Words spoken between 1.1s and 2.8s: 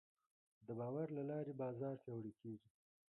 له لارې بازار پیاوړی کېږي.